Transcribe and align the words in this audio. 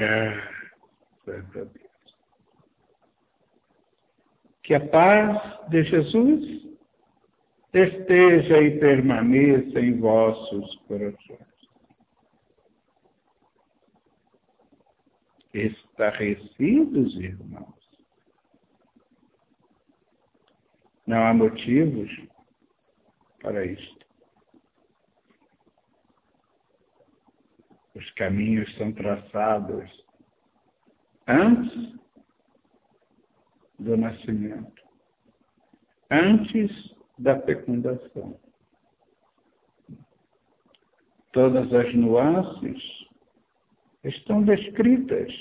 Graças 0.00 1.56
a 1.56 1.64
Deus. 1.64 1.90
Que 4.62 4.74
a 4.74 4.88
paz 4.88 5.68
de 5.68 5.82
Jesus 5.82 6.70
esteja 7.74 8.62
e 8.62 8.80
permaneça 8.80 9.78
em 9.78 10.00
vossos 10.00 10.74
corações. 10.88 11.50
Estarrecidos, 15.52 17.14
irmãos. 17.16 17.74
Não 21.06 21.26
há 21.26 21.34
motivos 21.34 22.10
para 23.42 23.66
isto. 23.66 23.99
Os 27.94 28.10
caminhos 28.12 28.72
são 28.76 28.92
traçados 28.92 30.06
antes 31.26 31.98
do 33.78 33.96
nascimento, 33.96 34.82
antes 36.10 36.94
da 37.18 37.40
fecundação. 37.42 38.38
Todas 41.32 41.72
as 41.72 41.94
nuances 41.94 42.82
estão 44.04 44.42
descritas 44.42 45.32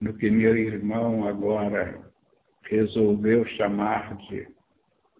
no 0.00 0.14
que 0.14 0.30
meu 0.30 0.56
irmão 0.56 1.26
agora 1.28 2.12
resolveu 2.64 3.44
chamar 3.56 4.16
de 4.28 4.48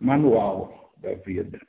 manual 0.00 0.92
da 0.98 1.14
vida. 1.14 1.60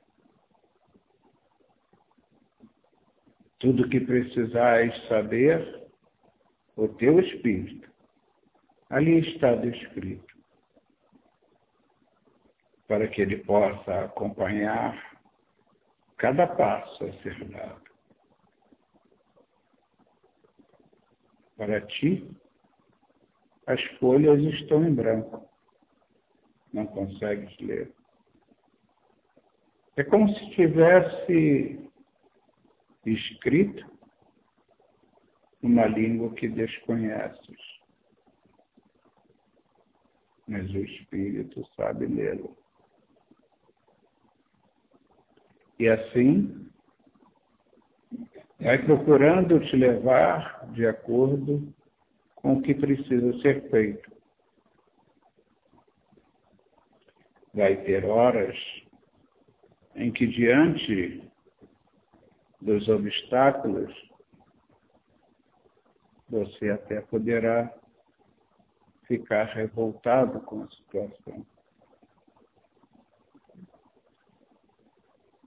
Tudo 3.64 3.88
que 3.88 4.02
precisais 4.02 4.94
saber, 5.08 5.88
o 6.76 6.90
teu 6.90 7.18
espírito, 7.22 7.90
ali 8.90 9.20
está 9.20 9.56
descrito, 9.56 10.36
para 12.90 13.08
que 13.08 13.22
ele 13.22 13.38
possa 13.38 14.02
acompanhar 14.02 15.18
cada 16.18 16.46
passo 16.46 17.06
a 17.06 17.14
ser 17.24 17.42
dado. 17.46 17.82
Para 21.56 21.80
ti, 21.88 22.30
as 23.66 23.82
folhas 23.98 24.42
estão 24.42 24.86
em 24.86 24.94
branco 24.94 25.50
não 26.74 26.88
consegues 26.88 27.56
ler. 27.60 27.94
É 29.96 30.04
como 30.04 30.28
se 30.28 30.50
tivesse 30.52 31.93
escrito 33.06 33.86
uma 35.62 35.86
língua 35.86 36.34
que 36.34 36.48
desconheces. 36.48 37.58
Mas 40.48 40.70
o 40.72 40.78
Espírito 40.78 41.66
sabe 41.76 42.06
lê-lo. 42.06 42.58
E 45.80 45.88
assim, 45.88 46.70
vai 48.60 48.84
procurando 48.84 49.60
te 49.62 49.76
levar 49.76 50.70
de 50.72 50.86
acordo 50.86 51.74
com 52.36 52.56
o 52.56 52.62
que 52.62 52.74
precisa 52.74 53.40
ser 53.42 53.70
feito. 53.70 54.14
vai 57.54 57.78
ter 57.84 58.04
horas 58.06 58.58
em 59.96 60.12
que, 60.12 60.26
diante 60.26 61.32
dos 62.64 62.88
obstáculos, 62.88 63.94
você 66.30 66.70
até 66.70 67.02
poderá 67.02 67.74
ficar 69.06 69.44
revoltado 69.44 70.40
com 70.42 70.64
a 70.64 70.70
situação. 70.70 71.46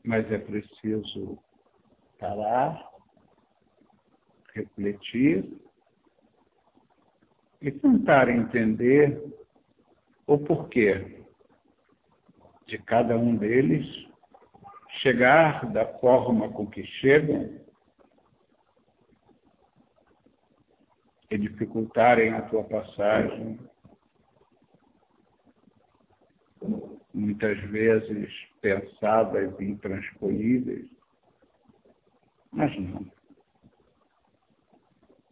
Mas 0.05 0.31
é 0.31 0.39
preciso 0.39 1.39
parar, 2.19 2.87
refletir 4.55 5.59
e 7.63 7.73
tentar 7.73 8.29
entender 8.29 9.35
o 10.27 10.39
porquê 10.39 11.25
de 12.67 12.79
cada 12.79 13.17
um 13.17 13.37
deles 13.37 14.06
chegar 14.97 15.71
da 15.73 15.87
forma 15.99 16.51
com 16.51 16.67
que 16.67 16.85
chegam 16.85 17.61
e 21.31 21.39
dificultarem 21.39 22.33
a 22.33 22.43
tua 22.43 22.65
passagem, 22.65 23.59
muitas 27.13 27.59
vezes 27.71 28.33
pensadas 28.61 29.55
e 29.59 29.65
intransponíveis, 29.65 30.89
mas 32.53 32.77
não. 32.79 33.07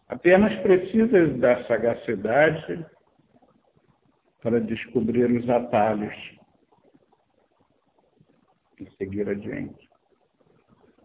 Apenas 0.09 0.55
precisas 0.61 1.39
da 1.39 1.67
sagacidade 1.67 2.87
para 4.43 4.61
descobrir 4.61 5.31
os 5.31 5.49
atalhos 5.49 6.15
e 8.84 8.97
seguir 8.97 9.28
adiante. 9.28 9.89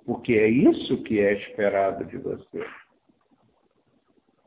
Porque 0.05 0.33
é 0.33 0.47
isso 0.47 1.03
que 1.03 1.19
é 1.19 1.33
esperado 1.33 2.05
de 2.05 2.17
você. 2.17 2.65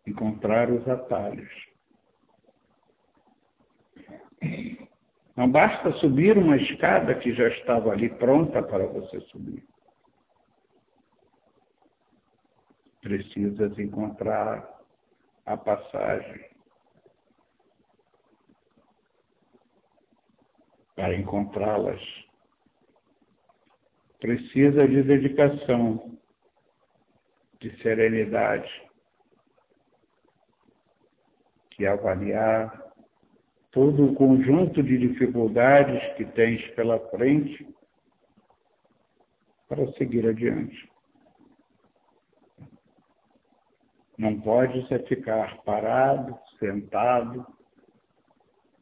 Encontrar 0.07 0.71
os 0.71 0.87
atalhos. 0.89 1.53
Não 5.37 5.51
basta 5.51 5.93
subir 5.95 6.37
uma 6.37 6.57
escada 6.57 7.15
que 7.15 7.33
já 7.33 7.49
estava 7.49 7.91
ali 7.91 8.09
pronta 8.17 8.63
para 8.63 8.87
você 8.87 9.21
subir. 9.23 9.65
Precisas 13.01 13.79
encontrar 13.79 14.69
a 15.47 15.57
passagem. 15.57 16.51
Para 20.95 21.15
encontrá-las 21.15 22.22
precisa 24.23 24.87
de 24.87 25.03
dedicação, 25.03 26.17
de 27.61 27.77
serenidade, 27.83 28.71
de 31.77 31.85
avaliar 31.89 32.81
todo 33.73 34.07
o 34.07 34.15
conjunto 34.15 34.81
de 34.81 34.97
dificuldades 34.97 36.01
que 36.15 36.25
tens 36.25 36.65
pela 36.77 37.01
frente 37.11 37.67
para 39.69 39.91
seguir 39.95 40.29
adiante. 40.29 40.89
Não 44.17 44.41
podes 44.41 44.89
é 44.93 45.01
ficar 45.01 45.61
parado, 45.65 46.39
sentado, 46.61 47.45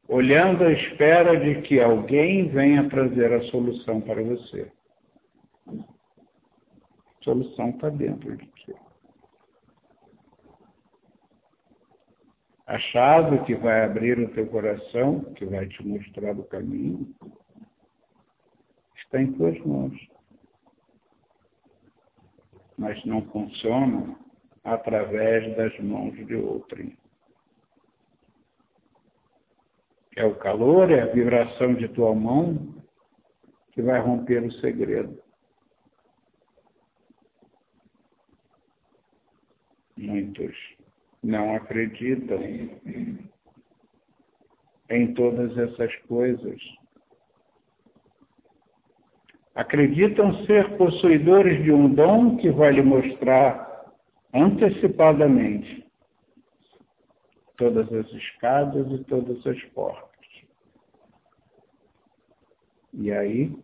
olhando 0.07 0.65
à 0.65 0.73
espera 0.73 1.41
de 1.41 1.63
que 1.63 1.81
alguém 1.81 2.49
venha 2.49 2.91
trazer 2.91 3.33
a 3.33 3.43
solução 3.45 4.03
para 4.03 4.23
você. 4.23 4.71
Solução 7.23 7.71
está 7.71 7.91
dentro 7.91 8.37
de 8.37 8.47
ti. 8.47 8.75
A 12.67 12.79
chave 12.79 13.45
que 13.45 13.55
vai 13.57 13.85
abrir 13.85 14.19
o 14.19 14.33
teu 14.33 14.47
coração, 14.47 15.21
que 15.35 15.45
vai 15.45 15.67
te 15.67 15.85
mostrar 15.87 16.39
o 16.39 16.45
caminho, 16.45 17.13
está 18.97 19.21
em 19.21 19.33
tuas 19.33 19.59
mãos. 19.67 20.09
Mas 22.79 23.05
não 23.05 23.23
funciona 23.31 24.17
através 24.63 25.57
das 25.57 25.77
mãos 25.81 26.15
de 26.27 26.37
outrem. 26.37 26.97
É 30.17 30.25
o 30.25 30.37
calor, 30.37 30.91
é 30.91 31.03
a 31.03 31.13
vibração 31.13 31.75
de 31.75 31.89
tua 31.89 32.15
mão 32.15 32.75
que 33.73 33.83
vai 33.83 34.01
romper 34.01 34.45
o 34.45 34.53
segredo. 34.53 35.20
Muitos 40.11 40.57
não 41.23 41.55
acreditam 41.55 42.43
em 44.91 45.15
todas 45.15 45.57
essas 45.57 45.95
coisas. 46.09 46.61
Acreditam 49.55 50.45
ser 50.47 50.77
possuidores 50.77 51.63
de 51.63 51.71
um 51.71 51.95
dom 51.95 52.39
que 52.39 52.51
vai 52.51 52.73
lhe 52.73 52.83
mostrar 52.83 53.95
antecipadamente 54.35 55.89
todas 57.57 57.87
as 57.93 58.07
escadas 58.09 58.91
e 58.91 59.05
todas 59.05 59.47
as 59.47 59.63
portas. 59.67 60.11
E 62.95 63.13
aí, 63.13 63.57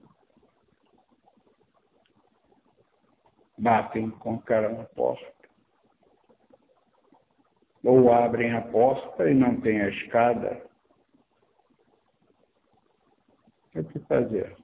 batem 3.59 4.11
com 4.11 4.39
cara 4.39 4.69
na 4.69 4.85
porta 4.85 5.36
ou 7.87 8.13
abrem 8.13 8.53
a 8.53 8.63
porta 8.63 9.31
e 9.31 9.35
não 9.35 9.61
tem 9.61 9.81
a 9.81 9.89
escada. 9.89 10.61
O 13.77 13.85
que 13.85 13.99
fazer? 14.01 14.57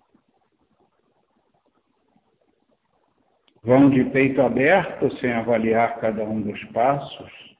Vão 3.62 3.90
de 3.90 4.04
peito 4.06 4.42
aberto 4.42 5.16
sem 5.18 5.32
avaliar 5.32 6.00
cada 6.00 6.24
um 6.24 6.42
dos 6.42 6.62
passos 6.72 7.56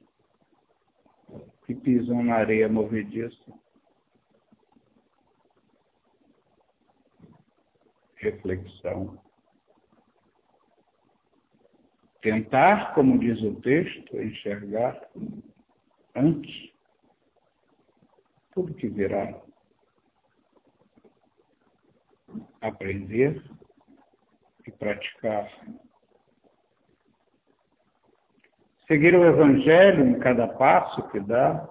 e 1.69 1.73
pisam 1.73 2.21
na 2.23 2.35
areia 2.35 2.67
movediça. 2.67 3.53
Reflexão. 8.15 9.17
Tentar, 12.21 12.93
como 12.95 13.17
diz 13.17 13.41
o 13.41 13.55
texto, 13.61 14.17
enxergar 14.19 14.99
antes 16.15 16.71
tudo 18.51 18.73
que 18.73 18.87
virá. 18.87 19.41
Aprender 22.61 23.43
e 24.65 24.71
praticar 24.71 25.49
Seguir 28.87 29.15
o 29.15 29.23
Evangelho 29.23 30.05
em 30.05 30.19
cada 30.19 30.45
passo 30.45 31.01
que 31.09 31.19
dá, 31.21 31.67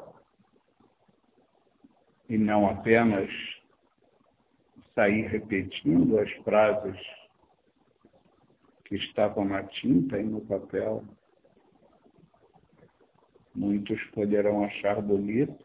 e 2.27 2.39
não 2.39 2.67
apenas 2.69 3.31
sair 4.95 5.27
repetindo 5.27 6.19
as 6.19 6.33
frases 6.43 6.99
que 8.87 8.97
estavam 8.97 9.45
na 9.45 9.63
tinta 9.65 10.19
e 10.19 10.23
no 10.23 10.41
papel. 10.41 11.05
Muitos 13.55 14.03
poderão 14.13 14.65
achar 14.65 15.01
bonito, 15.03 15.65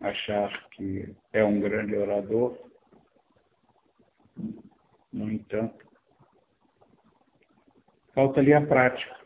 achar 0.00 0.68
que 0.70 1.14
é 1.32 1.44
um 1.44 1.60
grande 1.60 1.96
orador. 1.96 2.56
No 5.12 5.30
entanto, 5.30 5.84
falta-lhe 8.14 8.54
a 8.54 8.64
prática. 8.64 9.18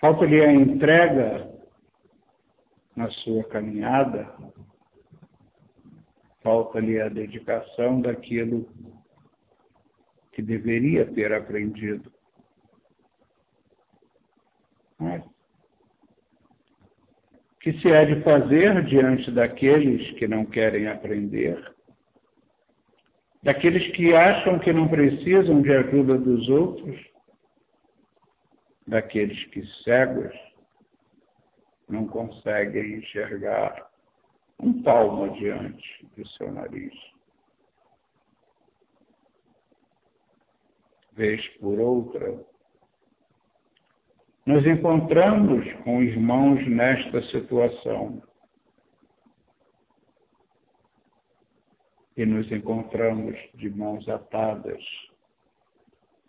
Falta-lhe 0.00 0.40
a 0.40 0.52
entrega 0.52 1.50
na 2.96 3.10
sua 3.10 3.44
caminhada, 3.44 4.34
falta-lhe 6.42 7.00
a 7.00 7.08
dedicação 7.08 8.00
daquilo 8.00 8.70
que 10.32 10.40
deveria 10.40 11.12
ter 11.12 11.32
aprendido. 11.32 12.10
Mas, 15.00 15.24
que 17.60 17.72
se 17.80 17.92
há 17.92 18.04
de 18.04 18.22
fazer 18.22 18.84
diante 18.84 19.30
daqueles 19.30 20.10
que 20.18 20.28
não 20.28 20.44
querem 20.44 20.86
aprender? 20.86 21.58
daqueles 23.42 23.90
que 23.92 24.14
acham 24.14 24.58
que 24.58 24.72
não 24.72 24.88
precisam 24.88 25.62
de 25.62 25.72
ajuda 25.72 26.18
dos 26.18 26.48
outros, 26.48 26.98
daqueles 28.86 29.42
que 29.46 29.64
cegos 29.82 30.34
não 31.88 32.06
conseguem 32.06 32.98
enxergar 32.98 33.90
um 34.58 34.82
palmo 34.82 35.24
adiante 35.24 36.06
do 36.16 36.26
seu 36.28 36.52
nariz. 36.52 36.94
Vez 41.12 41.46
por 41.58 41.78
outra, 41.78 42.44
nos 44.50 44.66
encontramos 44.66 45.64
com 45.84 46.02
irmãos 46.02 46.66
nesta 46.66 47.22
situação. 47.30 48.20
e 52.16 52.26
nos 52.26 52.50
encontramos 52.52 53.34
de 53.54 53.70
mãos 53.70 54.06
atadas 54.06 54.82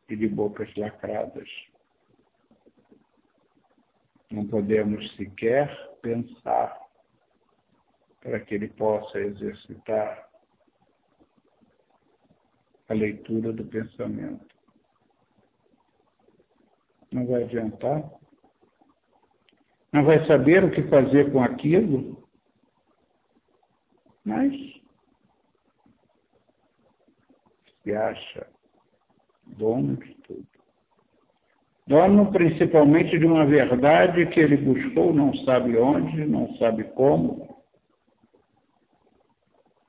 e 0.07 0.15
de 0.15 0.25
bocas 0.29 0.73
lacradas. 0.75 1.49
Não 4.31 4.47
podemos 4.47 5.13
sequer 5.17 5.67
pensar 6.01 6.79
para 8.21 8.39
que 8.39 8.55
ele 8.55 8.69
possa 8.69 9.19
exercitar 9.19 10.29
a 12.87 12.93
leitura 12.93 13.51
do 13.51 13.65
pensamento. 13.65 14.50
Não 17.11 17.25
vai 17.25 17.43
adiantar. 17.43 18.09
Não 19.91 20.05
vai 20.05 20.25
saber 20.25 20.63
o 20.63 20.71
que 20.71 20.83
fazer 20.83 21.31
com 21.31 21.43
aquilo. 21.43 22.23
Mas 24.23 24.53
se 27.83 27.93
acha 27.95 28.47
dono 29.57 29.97
de 29.97 30.13
tudo. 30.15 30.47
Dono 31.87 32.31
principalmente 32.31 33.17
de 33.17 33.25
uma 33.25 33.45
verdade 33.45 34.27
que 34.27 34.39
ele 34.39 34.55
buscou, 34.55 35.13
não 35.13 35.33
sabe 35.37 35.77
onde, 35.77 36.25
não 36.25 36.55
sabe 36.55 36.83
como, 36.93 37.61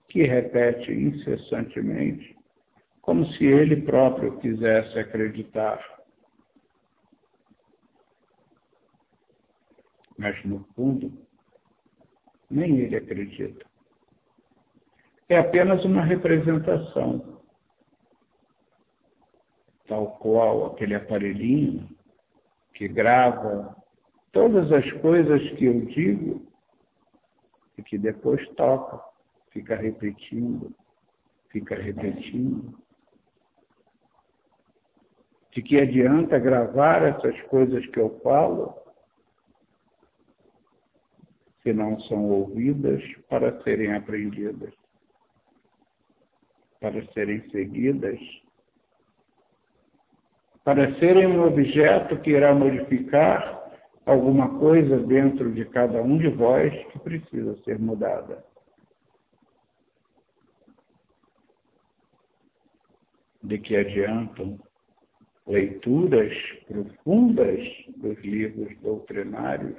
que 0.09 0.23
repete 0.25 0.91
incessantemente, 0.91 2.37
como 3.03 3.25
se 3.33 3.45
ele 3.45 3.83
próprio 3.83 4.39
quisesse 4.41 4.99
acreditar. 4.99 5.81
Mas, 10.19 10.43
no 10.45 10.65
fundo, 10.75 11.13
nem 12.51 12.79
ele 12.79 12.97
acredita. 12.97 13.65
É 15.29 15.39
apenas 15.39 15.85
uma 15.85 16.03
representação 16.03 17.41
tal 19.87 20.13
qual 20.19 20.67
aquele 20.67 20.95
aparelhinho 20.95 21.89
que 22.75 22.89
grava 22.89 23.77
todas 24.33 24.73
as 24.73 24.91
coisas 25.01 25.41
que 25.53 25.67
eu 25.67 25.85
digo 25.87 26.47
e 27.77 27.83
que 27.83 27.99
depois 27.99 28.47
toca, 28.55 29.03
fica 29.51 29.77
repetindo, 29.77 30.75
fica 31.51 31.75
repetindo. 31.75 32.79
De 35.51 35.63
que 35.63 35.79
adianta 35.79 36.39
gravar 36.39 37.03
essas 37.03 37.39
coisas 37.43 37.85
que 37.89 38.01
eu 38.01 38.19
falo 38.21 38.82
se 41.63 41.73
não 41.73 41.99
são 42.01 42.25
ouvidas 42.25 43.03
para 43.29 43.63
serem 43.63 43.95
aprendidas, 43.95 44.73
para 46.81 47.05
serem 47.13 47.49
seguidas 47.51 48.19
para 50.65 50.95
serem 50.99 51.27
um 51.27 51.45
objeto 51.45 52.21
que 52.21 52.31
irá 52.31 52.55
modificar 52.55 53.61
alguma 54.07 54.59
coisa 54.59 54.99
dentro 55.01 55.53
de 55.53 55.65
cada 55.67 56.01
um 56.01 56.19
de 56.19 56.29
vós 56.29 56.73
que 56.93 56.99
precisa 57.01 57.57
ser 57.65 57.79
mudada. 57.79 58.45
De 63.43 63.59
que 63.59 63.77
adiantam 63.77 64.59
leituras 65.49 66.33
profundas 66.69 67.61
dos 67.97 68.17
livros 68.21 68.79
doutrinários 68.81 69.77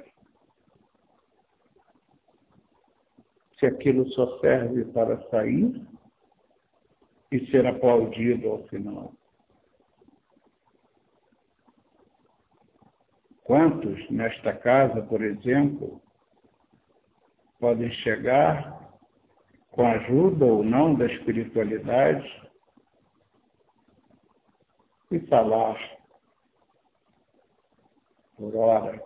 se 3.58 3.66
aquilo 3.66 4.08
só 4.12 4.38
serve 4.40 4.84
para 4.86 5.20
sair 5.30 5.80
e 7.30 7.50
ser 7.50 7.66
aplaudido 7.66 8.48
ao 8.50 8.62
final? 8.68 9.12
Quantos 13.44 14.10
nesta 14.10 14.54
casa, 14.54 15.02
por 15.02 15.22
exemplo, 15.22 16.00
podem 17.60 17.90
chegar 17.92 18.98
com 19.70 19.86
ajuda 19.86 20.46
ou 20.46 20.64
não 20.64 20.94
da 20.94 21.06
espiritualidade 21.06 22.50
e 25.10 25.20
falar 25.26 25.76
por 28.36 28.56
hora 28.56 29.02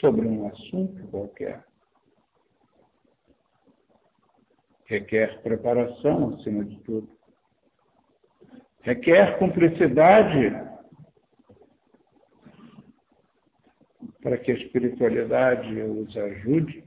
sobre 0.00 0.26
um 0.26 0.46
assunto 0.46 1.08
qualquer. 1.08 1.67
Requer 4.88 5.42
preparação, 5.42 6.34
acima 6.34 6.64
de 6.64 6.80
tudo. 6.80 7.08
Requer 8.80 9.38
cumplicidade 9.38 10.50
para 14.22 14.38
que 14.38 14.50
a 14.50 14.54
espiritualidade 14.54 15.80
os 15.82 16.16
ajude 16.16 16.82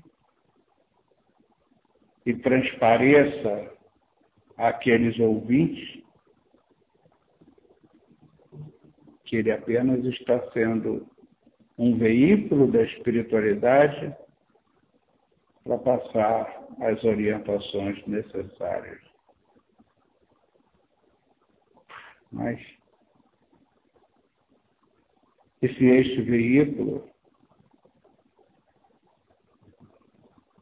e 2.25 2.33
transpareça 2.33 3.71
àqueles 4.57 5.19
ouvintes 5.19 6.03
que 9.25 9.37
ele 9.37 9.51
apenas 9.51 10.03
está 10.05 10.41
sendo 10.53 11.07
um 11.77 11.97
veículo 11.97 12.71
da 12.71 12.81
espiritualidade 12.83 14.15
para 15.63 15.77
passar 15.77 16.67
as 16.81 17.03
orientações 17.03 18.05
necessárias. 18.07 19.01
Mas, 22.31 22.59
e 25.61 25.67
se 25.67 25.85
este 25.85 26.21
veículo 26.21 27.09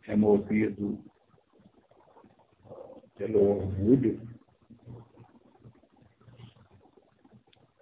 é 0.07 0.15
movido 0.15 0.99
pelo 3.15 3.57
orgulho, 3.57 4.27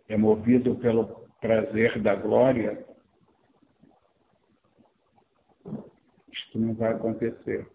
é 0.09 0.17
movido 0.17 0.75
pelo 0.75 1.27
prazer 1.39 2.01
da 2.01 2.15
glória, 2.15 2.85
isto 6.47 6.59
não 6.59 6.73
vai 6.73 6.93
acontecer. 6.93 7.67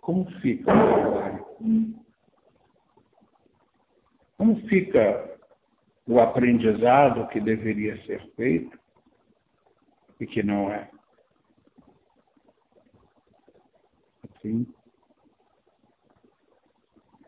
Como 0.00 0.28
fica 0.40 0.72
o 0.72 0.94
trabalho? 0.94 1.46
Como 4.36 4.56
fica 4.68 5.38
o 6.06 6.18
aprendizado 6.18 7.28
que 7.28 7.40
deveria 7.40 7.96
ser 8.04 8.26
feito 8.34 8.76
e 10.18 10.26
que 10.26 10.42
não 10.42 10.72
é? 10.72 10.90
Assim, 14.28 14.66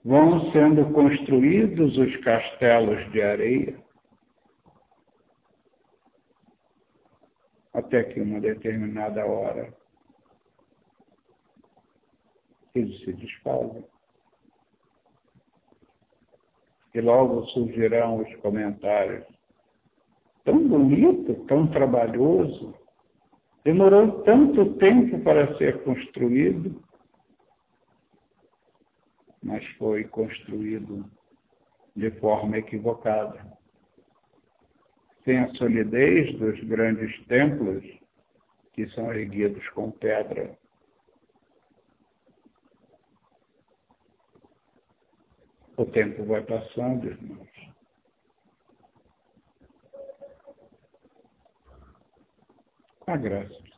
vão 0.04 0.50
sendo 0.50 0.92
construídos 0.92 1.96
os 1.96 2.16
castelos 2.16 3.12
de 3.12 3.22
areia 3.22 3.84
até 7.74 8.04
que 8.04 8.20
uma 8.20 8.40
determinada 8.40 9.26
hora 9.26 9.74
eles 12.74 12.98
se 13.00 13.12
desfazem. 13.12 13.84
E 16.94 17.00
logo 17.00 17.44
surgirão 17.46 18.22
os 18.22 18.36
comentários. 18.36 19.26
Tão 20.44 20.68
bonito, 20.68 21.34
tão 21.46 21.66
trabalhoso, 21.66 22.74
demorou 23.64 24.22
tanto 24.22 24.74
tempo 24.74 25.18
para 25.24 25.56
ser 25.56 25.82
construído, 25.82 26.80
mas 29.42 29.64
foi 29.78 30.04
construído 30.04 31.10
de 31.96 32.10
forma 32.20 32.58
equivocada. 32.58 33.53
Sem 35.24 35.38
a 35.38 35.54
solidez 35.54 36.38
dos 36.38 36.62
grandes 36.64 37.24
templos 37.26 37.84
que 38.72 38.88
são 38.90 39.12
erguidos 39.12 39.66
com 39.70 39.90
pedra. 39.90 40.58
O 45.76 45.86
tempo 45.86 46.24
vai 46.24 46.42
passando, 46.42 47.06
irmãos. 47.06 47.48
A 53.06 53.16
graça 53.16 53.73